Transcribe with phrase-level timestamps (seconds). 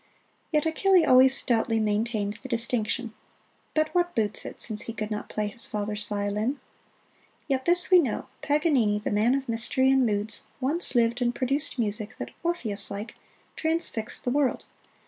[0.51, 3.13] Yet Achille always stoutly maintained the distinction
[3.75, 6.59] but what boots it, since he could not play his father's violin?
[7.47, 11.77] Yet this we know Paganini, the man of mystery and moods, once lived and produced
[11.77, 13.13] music that, Orpheus like,
[13.55, 14.65] transfixed the world.